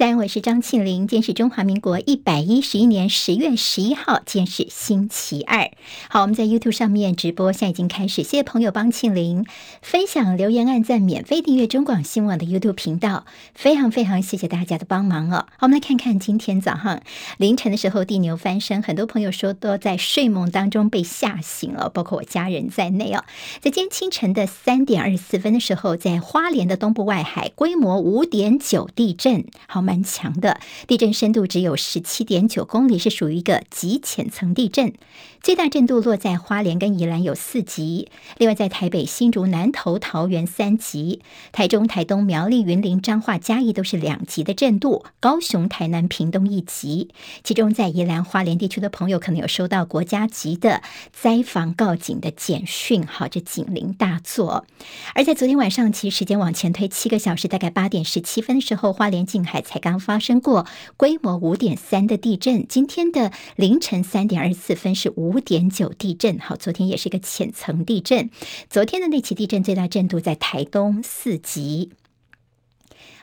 [0.00, 5.70] 三我是张庆玲，今天是中华民国一百一十一年十月十一号，今天是星期二。
[6.08, 8.22] 好，我们在 YouTube 上面直播，现在已经开始。
[8.22, 9.44] 谢谢朋友帮庆玲
[9.82, 15.44] 分享、留言、按赞、免费订阅中广新闻网的 YouTube 频道，非常非常谢谢大家的帮忙哦。
[15.58, 17.02] 好，我们来看看今天早上
[17.36, 23.22] 凌晨的时候，地牛翻身，很多朋友说都在睡梦当中被吓醒了，包括我家人在内哦。
[23.60, 29.89] 在今天清晨的三点二十四分的时候，在花莲的东部外海，规模五点九地震，好。
[29.90, 34.92] 蛮强的，地震深度只有十七点九公里，是属于一个极浅层地震。
[35.42, 47.08] 最大震度落在花莲跟宜兰有四级，另外在台北、新竹、南投、桃园三级，台中、台东、苗栗、云林、彰化、嘉义都是两级的震度，高雄、台南、屏东一级。
[47.42, 50.82] 其中在宜兰花莲地区的朋友可能有收到国家级的
[51.12, 54.66] 灾防告警的简讯，好，这警铃大作。
[55.14, 60.66] 而在昨天晚上，其实时间往前推七个小时，大概八点十七分的时候，花莲近海才刚发生过
[60.98, 62.66] 规模五点三的地震。
[62.68, 65.30] 今天的凌晨三点二十四分是五。
[65.30, 68.30] 五点九地震，好，昨天也是一个浅层地震。
[68.68, 71.90] 昨天的那起地震最大震度在台东四级。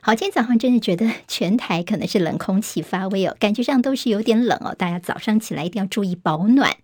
[0.08, 4.73] 好，今天早上真的觉得全台可能是冷空气发威哦，感觉上都是有点冷哦。
[4.73, 6.77] 大家早上起来一定要注意保暖。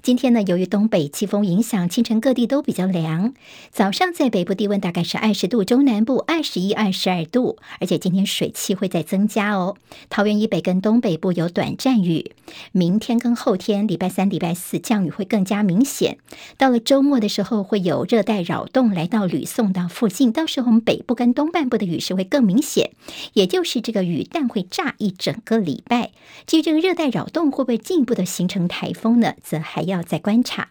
[0.00, 3.34] 今天呢，由于东北季风影响，清晨各地都比较凉。
[3.72, 9.76] 早上在北部低温大概是二十度，中南部二十一、二十二度，而且今天水汽会再增加哦。
[10.08, 12.30] 桃园以北跟东北部有短暂雨，
[12.70, 16.18] 明天跟后天，礼拜三、礼拜四降雨会更加明显。
[16.56, 22.67] 到了周末的时候，会有热带扰动来到吕宋岛附近，到时候我们北部跟东半部的雨势会更明显。
[22.68, 22.90] 险，
[23.32, 26.10] 也就是这个雨弹会炸一整个礼拜。
[26.46, 29.34] 至于这个热带扰动会不会进一步的形成台风呢？
[29.42, 30.68] 则还要再观察。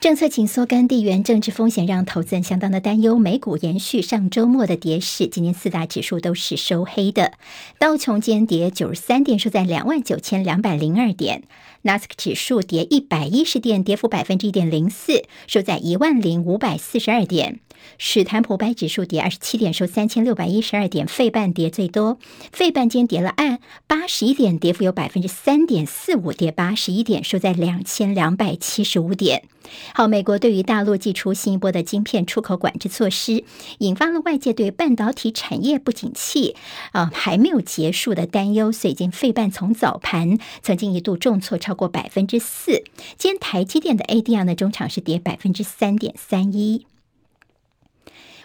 [0.00, 7.32] 政策紧缩跟地缘政治风险让投资人相当的担忧，美股延续上周末的跌势，今天四大指数都是收黑的。
[7.80, 11.40] 道琼间跌九十三点，收在两万九千两百零二点；
[11.82, 17.58] 纳斯克指数跌一百一十点，跌幅百分之一点零四，收在一万零五百四十二点。
[17.98, 21.06] 史坦普白指数跌二十七点，收三千六百一十二点。
[21.06, 22.18] 费半跌最多，
[22.52, 29.44] 费半间跌了按八十一点，跌幅有百分之三点四五，跌八十一点，收在两千两百七十五点。
[29.92, 33.44] 好，美国对于大陆祭出新一波的晶片出口管制措施，
[33.78, 36.56] 引发了外界对半导体产业不景气
[36.92, 42.82] 啊还没有结束的担忧，所以今费半从早盘曾经一度重挫超过百分之四。
[43.18, 46.86] 今天台积电的 ADR 呢，中场是跌百分之三点三一。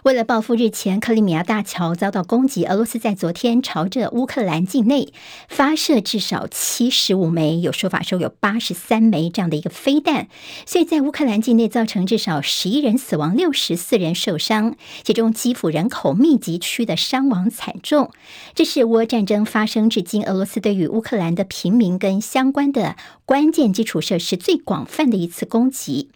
[0.04, 5.14] 为了报复日前克里米亚大桥遭到攻击，俄罗斯在昨天朝着乌克兰境内
[5.48, 10.28] 发射至少七十五枚，有说法说有八十三枚这样的一个飞弹，
[10.66, 18.12] 所以在乌克兰境内造成至少十一人死亡，六十四人受伤，其中基辅人口密集区的伤亡惨重。
[18.54, 26.10] 这是乌俄战争发生至今，俄罗斯对于乌克兰的平民跟相关的关键基础设施最广泛的一次攻击。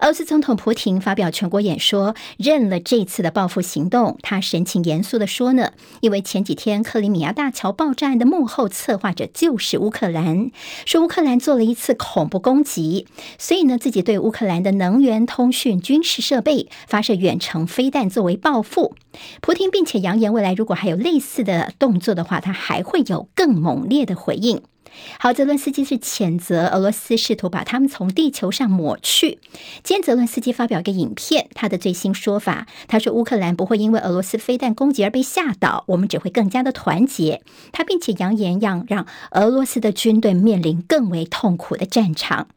[0.00, 4.18] 俄罗斯总统普廷发表全国演说，认了这次的报复行动。
[4.22, 10.50] 他神情严肃地说呢，因为前几天克里米亚大桥爆炸案的幕后策划者就是乌克兰，
[10.86, 13.06] 说乌克兰做了一次恐怖攻击，
[13.38, 18.94] 所以呢，自己对乌克兰的能源、通讯、军事设备发射远程飞弹作为报复。
[19.40, 24.62] 普廷并且扬言，未来如果还有类似的动作的话，他还会有更猛烈的回应。
[25.20, 29.38] 好，泽伦斯基是谴责俄罗斯试图把他们从地球上抹去。
[29.84, 37.40] 今天泽伦斯基发表一个影片，他的最新说法，他说乌克兰不会因为俄罗斯飞弹攻击而被吓倒，我们只会更加的团结。
[37.70, 42.48] 他并且扬言要让俄罗斯的军队面临更为痛苦的战场。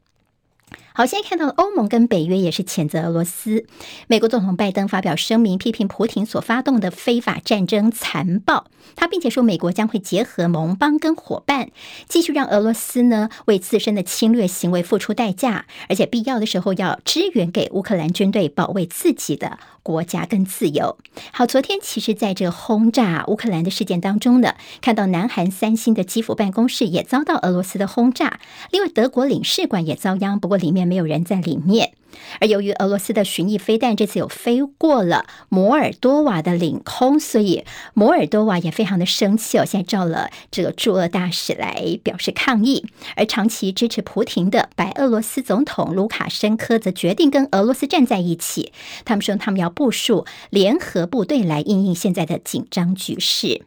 [0.96, 3.66] 好，现在看到欧盟跟北约也是谴责俄罗斯。
[4.06, 8.68] 美国总统拜登发表声明，批评普廷所发动的非法战争残暴。
[8.96, 11.70] 他并且说，美国将会结合盟邦跟伙伴，
[12.08, 20.98] 继续让俄罗斯呢为自身的侵略行为付出代价，而且必要的时候要支援给乌克兰军队，保卫自己的国家跟自由。
[21.32, 28.40] 好，昨天其实在这轰炸乌克兰的事件当中呢，看到南韩三星的基辅办公室也遭到俄罗斯的轰炸，
[28.70, 30.83] 另外德国领事馆也遭殃，不过里面。
[30.86, 31.94] 没有人在里面，
[32.40, 37.64] 而由于俄罗斯的巡弋飞弹这次有飞过了摩尔多瓦的领空，所以
[37.94, 42.86] 摩尔多瓦也非常的生气哦，现在召了这个驻俄大使来表示抗议。
[43.16, 48.72] 而长期支持普廷的白俄罗斯总统卢卡申科则决定跟俄罗斯站在一起，
[49.06, 53.64] 他们说他们要部署联合部队来应应现在的紧张局势。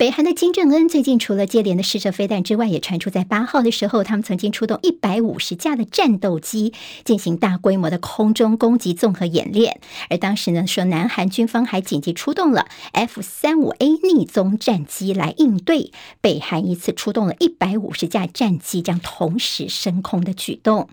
[0.00, 6.72] 北韩的金正恩最近除了接连的试射飞弹之外，也传出在八号的时候，他们曾经出动一百五十架的战斗机
[7.04, 9.78] 进行大规模的空中攻击综合演练。
[10.08, 15.92] 而当时呢，说南韩军方还紧急出动了 F 三五 A 逆踪战机来应对
[16.22, 20.88] 北韩一次出动了一百五十架战机将同时升空的举动。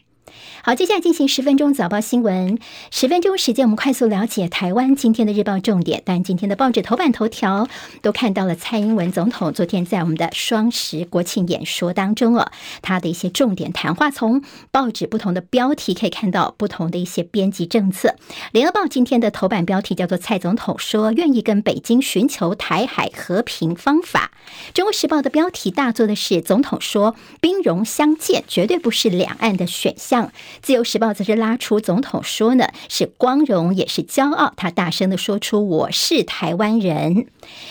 [0.63, 2.60] 好，接下来进行十分钟早报新闻。
[2.92, 6.01] 十分钟时间，我们快速了解台湾今天的日报重点。
[6.04, 7.68] 但今天的报纸头版头条
[8.01, 12.51] 都看到了蔡英文总统昨天在我们的双十国庆演说当中哦，
[12.81, 14.12] 他的一些重点谈话。
[14.12, 14.42] 从
[14.72, 18.16] 报纸不同的标题可以看到不同的一些编辑政策。
[18.51, 24.31] 联合报今天的头版标题叫做“蔡总统说愿意跟北京寻求台海和平方法”。
[24.74, 30.26] 中国时报的标题大做的是“总统说兵戎相见绝对不是两岸的选项”。
[30.62, 37.27] 自由时报则是拉出总统说呢，是光荣也是骄傲，他大声的说出我是台湾人。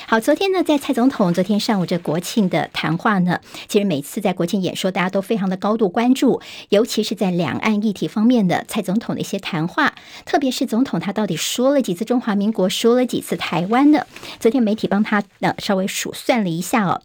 [0.06, 9.94] 好，昨天呢，在蔡总统昨天上午这国庆的谈话呢，其实每次在国庆演说，大家都非常的高度关注，尤其是在两岸议题方面的蔡总统的一些谈话，
[10.24, 14.06] 特别是总统他到底说了几次中华民国，说了几次台湾呢？
[14.40, 17.02] 昨天媒体帮他呃稍微数算了一下哦。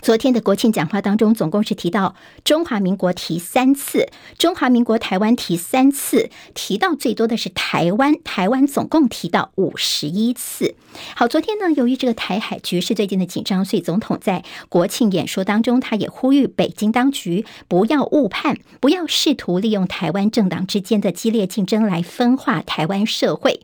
[0.00, 2.14] 昨天的国庆讲话当中，总共是提到
[2.44, 4.08] 中华民国提三次，
[4.38, 10.74] 中华民国台湾提三次，提到最多的是台湾，台湾总共提到五十一次。
[11.14, 23.60] 好，昨天呢，由于这个台海局势最近的紧张，所以总统在国庆演说当中，他也呼吁北京当局不要误判，不要试图利用台湾政党之间的激烈竞争来分化台湾社会。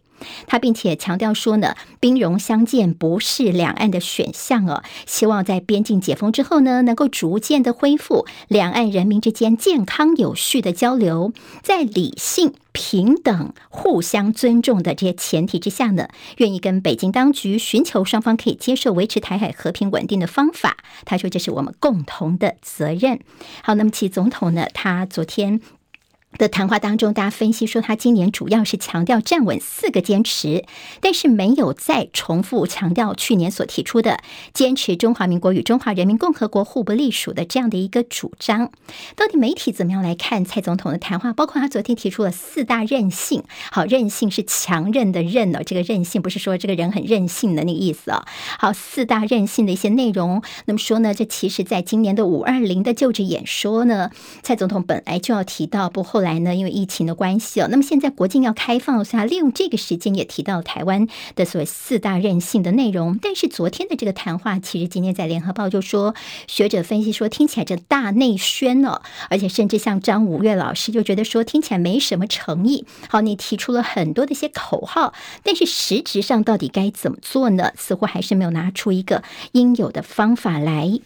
[0.47, 4.83] 他并且强调说呢，兵戎相见不是两岸的选项哦。
[5.07, 11.33] 希望在边境解封之后呢，能够逐渐的恢复两岸人民之间健康有序的交流，
[11.63, 20.79] 在理性、平等、互相尊重的这些前提之下呢，愿意跟北京当局寻求双方可以接受维持台海和平稳定的方法。
[21.05, 23.21] 他说这是我们共同的责任。
[23.63, 25.61] 好，那么其总统呢，他昨天。
[26.37, 30.65] 的谈话当中，大家分析说，他今年主要是强调站稳四个坚持，
[31.01, 34.19] 但是没有再重复强调去年所提出的
[34.53, 38.73] 坚持中华民国与中华人民共和国互不隶属的这样的一个主张。
[39.15, 41.33] 到底媒体怎么样来看蔡总统的谈话？
[41.33, 43.45] 包括他昨天提出了四大韧性。
[43.71, 48.25] 好，韧性是强韧的韧哦，这个韧性不是说这个人很任性的那个意思哦。
[48.59, 50.43] 好，四大韧性的一些内容。
[50.65, 54.11] 那么说呢，这其实在今年的五二零的就职演说呢，
[54.43, 56.24] 蔡总统本来就要提到，不后。
[56.25, 61.07] 来呢，因为疫情的关系哦，那么现在国境要开放，所以他利用这个时间也提到台湾
[61.37, 63.17] 的所谓四大任性的内容。
[63.23, 66.15] 但是昨天的这个谈话，其实今天在联合报就说，
[66.49, 72.85] 学者分析说听起来这大内宣哦，而且甚至像张五岳老师就觉得说听起来没什么诚意。
[73.09, 75.13] 好，你提出了很多的一些口号，
[75.43, 77.71] 但是实质上到底该怎么做呢？
[77.77, 79.23] 似乎还是没有拿出一个
[79.53, 80.99] 应有的方法来。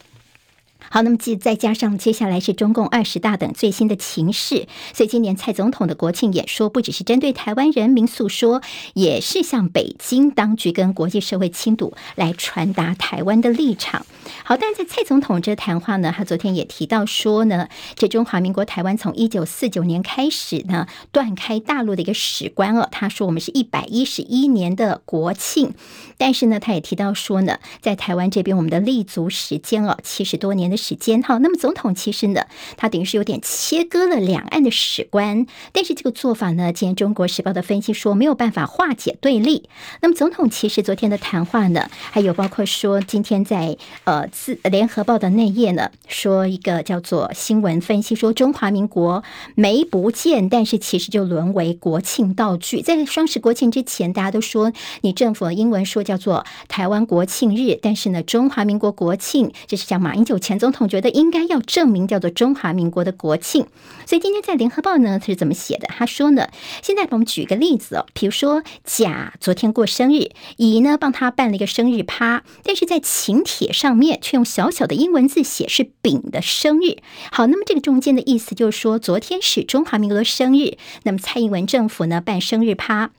[0.90, 8.62] 好，那么再再加上接下来是中共二十大等最新的情势，所以今年蔡总统的国庆演说不只是针对台湾人民诉说，
[8.94, 14.06] 也是向北京当局跟国际社会亲堵来传达台湾的立场。
[14.44, 25.74] 好，但是在蔡总统这谈话呢，他昨天也提到说呢，这中华民国台湾从一九四九年开始呢断开大陆的一个史观哦，他说我们是一百一十一年的国庆，
[26.16, 30.78] 但是呢，他也提到说呢，在台湾这边我们的立足时间哦七十多年的。
[30.78, 39.68] 时间哈，那么总统其实呢，他等于是有点切割了两岸的史观，但是这个做法呢，今天《中国时报》的分析说没有办法化解对立。
[40.00, 49.24] 那么总统其实昨天的谈话呢，还有包括说今天在呃自《联合报》的内页呢，说一个叫做新闻分析说中华民国
[49.56, 52.80] 没不见，但是其实就沦为国庆道具。
[52.80, 60.68] 在双十国庆之前，大家都说你政府英文说叫做台湾国庆日，但是呢，中华民国国庆这是像马英九前总。
[60.68, 63.66] 统觉得应该要证明叫做中华民国的国庆，
[64.04, 65.88] 所以今天在联合报呢，他是怎么写的？
[65.88, 66.50] 他说呢，
[66.82, 76.98] 现在我们举个例子哦，比如说甲昨天过生日，乙呢帮他办了一个生日趴，但是在请帖上面却用小小的英文字写是丙的生日。
[77.32, 83.10] 好，那么这个中间的意思就是说，昨天是中华民国的生日，那么蔡英文政府呢办生日趴。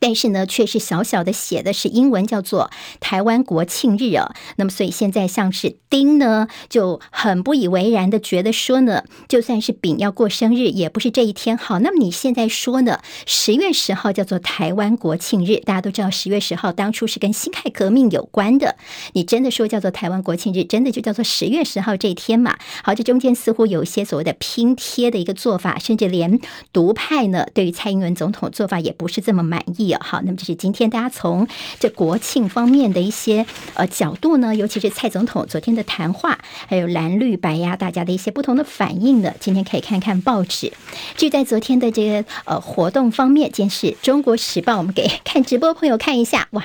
[0.00, 4.34] 但是呢，却是小小的写的是英文，叫做台湾国庆日啊。
[4.56, 11.78] 那么，所以现在像是丁呢，就很不以为然的觉得说呢，就算是丙要过生日，也不是这一天好。
[11.80, 18.76] 那么你现在说呢，十月十号叫做台湾国庆日，大家都知道十月十号当初是跟辛亥革命有关的。
[19.12, 22.56] 你真的说叫做台湾国庆日，真的就叫做十月十号这一天嘛？
[22.82, 26.40] 好，这中间似乎有一些所谓的拼贴的一个做法，甚至连
[26.72, 29.89] 独派呢，对于蔡英文总统做法也不是这么满意。
[30.00, 39.32] 好，那么这是今天大家从这国庆方面的一些呃角度呢，尤其是蔡总统昨天的谈话，还有蓝绿白呀，大家的一些不同的反应呢。
[39.40, 40.72] 今天可以看看报纸。
[41.16, 46.64] 至于在昨天的这个呃活动方面，今天是中国时报，我们给 看直播朋友看一下，哇，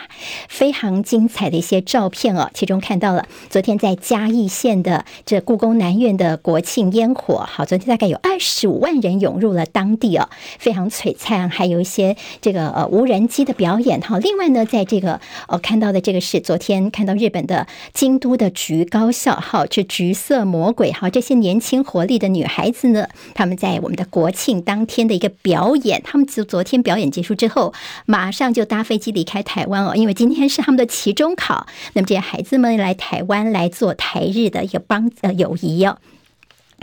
[0.50, 2.50] 非常精彩的一些照片哦。
[2.54, 10.30] 其中看到了昨天在嘉义县的这故宫南院的国庆烟火，好，昨天大概有二十五万人涌入了当地哦，
[10.60, 14.20] 非常璀璨，还有一些这个呃无人机的表演哈。
[14.20, 27.74] 另外呢，在这个呃看到的这个是昨天看到日本的京都的橘高校，哈，这橘色魔鬼，哈，这些年轻活力的女孩子呢，他们在我们的国庆当天的一个表演，他们昨昨天表演结束之后，
[28.06, 35.98] 马上就搭飞机离开台湾哦，因为今天是他们的期中考，那么这些孩子们来台湾来做台日的一个帮呃友谊哦。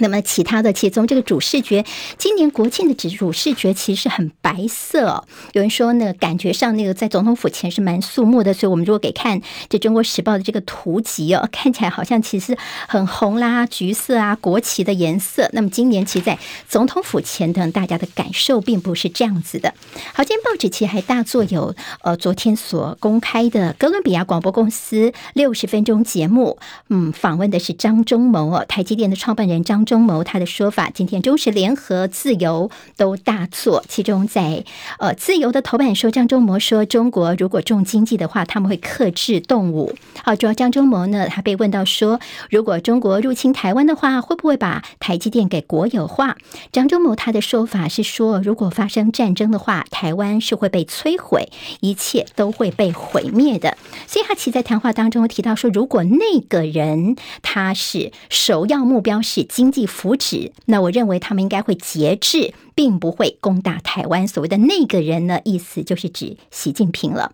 [0.02, 1.84] 那么其他的，其中这个主视觉，
[2.18, 5.24] 今年国庆的主主视觉其实很白色。
[5.52, 15.48] 有人说呢，感觉上那个在总统府前是蛮肃穆的，所以我们如果给看这《中国时报》的这个图集哦，看起来好像其实很红啦、橘色啊，国旗的颜色。
[15.52, 16.36] 那么今年其实在
[16.68, 19.72] 总统府前等大家的感受并不是这样子的。
[20.12, 29.91] 好，今天报纸其实还大作有呃昨天所公开的哥伦比亚广播公司六十分钟节目，嗯，访问的是张忠谋哦，台积电的创办人张忠。
[29.92, 34.64] 中谋他的说法，今天中时联合自由都大作，其中在
[34.98, 39.94] 呃自由的头版说，张忠谋说，中国如果重经济的话，他们会克制动武。
[40.24, 42.18] 好，主要张忠谋呢，他被问到说，
[42.48, 46.38] 如果中国入侵台湾的话，会不会把台积电给国有化？
[46.72, 53.76] 张忠谋他的说法是说，如果发生战争的话，台湾是会被摧毁，一切都会被毁灭的。
[54.06, 64.28] 所以他其在谈话当中提到说，如果那个人他是首要目标是经济福祉，那我认为他们应该会节制，并不会攻打台湾。
[64.28, 67.32] 所谓的那个人呢，意思就是指习近平了。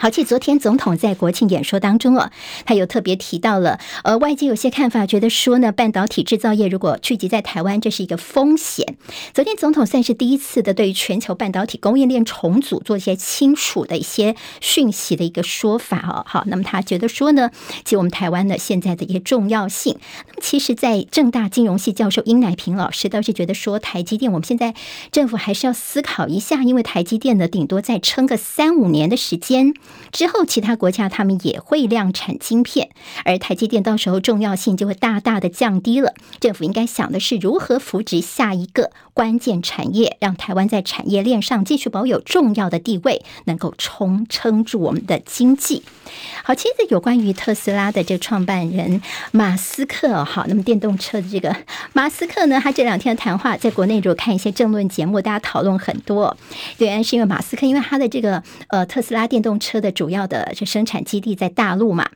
[0.00, 2.30] 好，其实昨天总统在国庆演说当中啊，
[2.64, 8.96] 他有特别提到了，呃，外界有些看法觉得说呢，半导体制造业如果聚集在台湾，这是一个风险。
[9.34, 16.24] 昨天总统算是第一次的对于全球半导体供应链重组做一些清楚的一些讯息的一个说法哦。
[16.28, 17.50] 好，那么他觉得说呢，
[17.84, 19.98] 其实我们台湾的现在的一些重要性。
[20.28, 24.74] 那么其实，在正大金融系教授殷乃平老师倒是觉得说，台积电我们现在
[25.10, 29.74] 政府还是要思考一下，因为台积电呢，顶多再撑个三五年的时间。
[30.12, 32.90] 之后，其他国家他们也会量产晶片，
[33.24, 36.14] 而台积电到时候重要性就会大大的降低了。
[36.40, 45.82] 政府应该想的是如何扶植下一个关键产业，让台湾在产业链上继续保有重要的地位，能够冲撑住我们的经济。
[46.42, 51.54] 好，其实有关于特斯拉的这个创办人马斯克，好，那么电动车的这个
[51.92, 56.34] 马斯克呢，他这两天的谈话，在国内如果看一些政论节目，大家讨论很多。
[56.78, 62.10] 原来是因为马斯克，因为他的这个呃特斯拉电动车的主要的这生产基地在大陆嘛。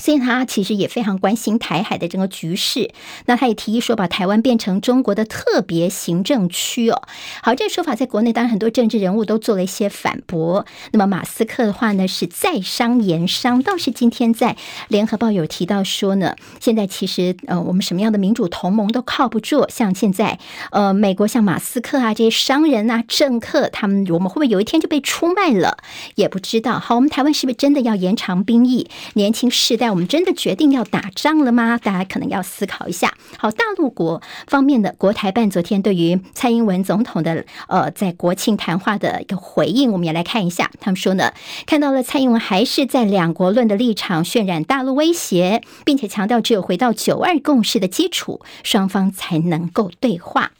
[0.00, 2.90] 所以他其实也非常关心台海的整个局势，
[3.26, 7.02] 那他也提议说把台湾变成中国的特别行政区哦。
[7.42, 10.64] 好，这个说法在国内当然很多政治人物都做了一些反驳。
[10.92, 14.56] 那么马斯克的话呢是在商言商，倒是今天在
[14.88, 20.38] 联合报有提到说呢，现在其实呃我们什么样的民主同盟都靠不住，像现在
[20.70, 25.76] 呃美国像马斯克啊这些商人啊政客，他们我们会不会有一天就被出卖了？
[26.14, 26.78] 也不知道。
[26.78, 28.88] 好，我们台湾是不是真的要延长兵役？
[29.12, 29.89] 年轻世代。
[29.90, 31.78] 我们真的决定要打仗了吗？
[31.82, 33.12] 大家可能要思考一下。
[33.38, 40.70] 好，大陆国方面的国台办昨天对于蔡英文总统的呃在国庆谈话的一个回应，我们也来看一下。
[40.80, 41.32] 他们说呢，
[41.66, 50.52] 看到了蔡英文还是在两国论的立场渲染大陆威胁，并且强调只有回到九二共识的基础，双方才能够对话。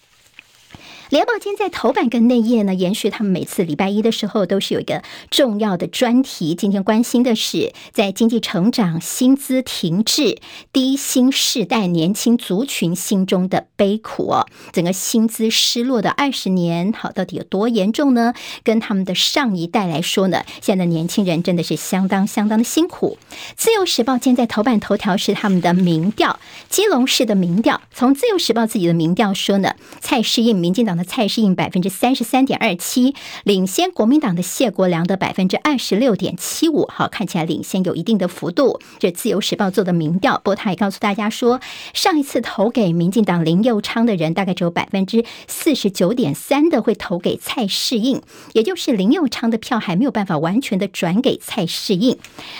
[1.11, 6.55] 联报今天在头版跟内页呢，延续他们每次礼拜一的时候都是有一个重要的专题。
[6.55, 10.38] 今天关心的是在经济成长、薪资停滞、
[10.73, 14.47] 低薪世代年轻族群心中的悲苦哦。
[14.73, 18.33] 整个薪资失落的二十年，好，到底有多严重呢？
[18.62, 23.19] 跟他们的上一代来说呢，现在的年轻人真的是相当相当的辛苦。
[23.57, 26.38] 自由时报今天在头版头条是他们的民调，
[26.69, 27.81] 基隆市的民调。
[27.93, 31.00] 从自由时报自己的民调说呢，蔡适应民进党。
[31.04, 33.14] 蔡适应百分之三十三点二七，
[33.45, 36.87] 领先国民党的谢国良的百分之二十六点七五。
[36.88, 38.80] 好，看起来领先有一定的幅度。
[38.99, 41.61] 这自由时报做的民调，不过他也告诉大家说，
[41.95, 52.19] 上一次投给民进党林佑昌的人，大概只有百分之四十九点三的会投给蔡适应，也就是林佑昌的票还没有办法完全的转给蔡适应。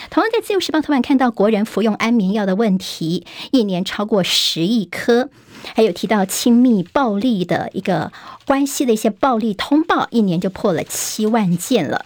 [0.09, 5.29] 同样在自由时报头版看到国人服用安眠药的问题，一年超过十亿颗。
[5.75, 8.11] 还有提到亲密暴力的一个
[8.45, 12.05] 关系的一些暴力通报，一年就破了七万件了。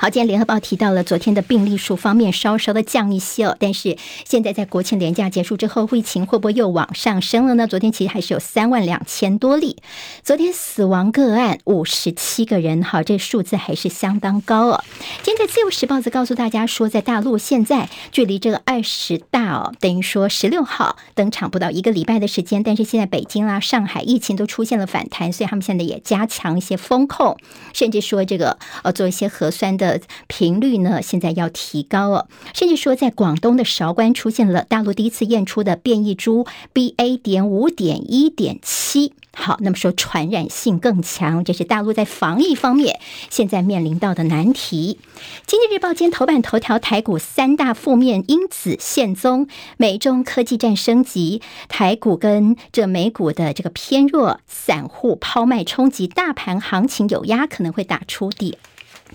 [0.00, 7.66] 好，今天联合报提到了昨天的病例数方面稍稍的降一些哦，但是现在在国庆连假结束之后，疫情会不会又往上升了呢？
[7.66, 9.76] 昨天其实还是有三万两千多例，
[10.22, 14.84] 昨天死亡个案五十七个人，好，这数字还是相当高哦。
[15.24, 27.36] 今天在自由时报则告诉大家说，在大陆现在距离这个二十大哦，等于说十六号登场不到一个礼拜的时间，但是现在北京啦、上海疫情都出现了反弹，所以他们现在也加强一些风控，
[27.74, 29.87] 甚至说这个呃做一些核酸的。
[29.92, 37.18] 的频率呢，现在要提高哦，甚至说在广东的韶关出现了大陆第一次验出的变异株 BA.
[37.18, 39.12] 点五点一点七。
[39.34, 42.98] 好，那么说传染性更强，这是大陆在防疫方面
[43.30, 44.98] 现在面临到的难题。
[45.46, 58.58] 经济日报今头版头条，台股三大负面因子现踪，美中科技战升级，台股跟这美股的这个偏弱，散户抛卖冲击，大盘行情有压，可能会打出底。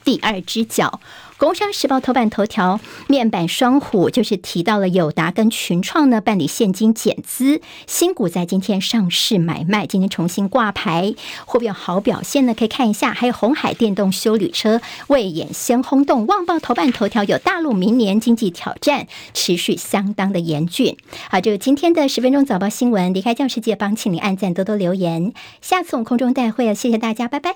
[0.03, 1.00] 第二只脚，
[1.38, 11.13] 《工商时报》头版头条面板双虎就是提到了友达跟群创呢办理现金减资，新股在今天上市买卖，今天重新挂牌，
[11.45, 12.53] 会不会有好表现呢？
[12.53, 20.98] 可以看一下，还有红海电动修旅车未演先轰动，《旺报》头版头条有大陆明年经济挑战持续相当的严峻。
[21.29, 27.55] 好，就今天的十分钟早报新闻，离开教师界，帮请您按赞多多留言，下次我们空中带会了，谢谢大家，拜拜。